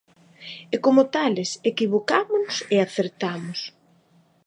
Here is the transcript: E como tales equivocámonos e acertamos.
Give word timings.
E 0.73 0.75
como 0.85 1.01
tales 1.15 1.49
equivocámonos 1.71 2.55
e 2.73 2.75
acertamos. 2.85 3.59